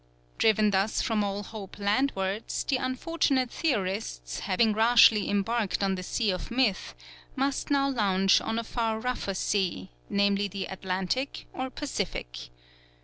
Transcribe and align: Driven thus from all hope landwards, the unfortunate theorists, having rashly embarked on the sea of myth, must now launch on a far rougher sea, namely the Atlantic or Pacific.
Driven 0.39 0.71
thus 0.71 0.99
from 0.99 1.23
all 1.23 1.43
hope 1.43 1.77
landwards, 1.77 2.63
the 2.67 2.77
unfortunate 2.77 3.51
theorists, 3.51 4.39
having 4.39 4.73
rashly 4.73 5.29
embarked 5.29 5.83
on 5.83 5.93
the 5.93 6.01
sea 6.01 6.31
of 6.31 6.49
myth, 6.49 6.95
must 7.35 7.69
now 7.69 7.87
launch 7.87 8.41
on 8.41 8.57
a 8.57 8.63
far 8.63 8.99
rougher 8.99 9.35
sea, 9.35 9.91
namely 10.09 10.47
the 10.47 10.65
Atlantic 10.65 11.45
or 11.53 11.69
Pacific. 11.69 12.49